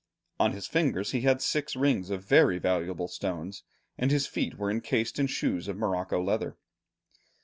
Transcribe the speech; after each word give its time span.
On 0.39 0.53
his 0.53 0.65
fingers, 0.65 1.11
he 1.11 1.21
had 1.21 1.43
six 1.43 1.75
rings 1.75 2.09
of 2.09 2.23
very 2.25 2.57
valuable 2.57 3.07
stones, 3.07 3.61
and 3.99 4.09
his 4.09 4.25
feet 4.25 4.57
were 4.57 4.71
encased 4.71 5.19
in 5.19 5.27
shoes 5.27 5.67
of 5.67 5.77
morocco 5.77 6.19
leather." 6.23 6.57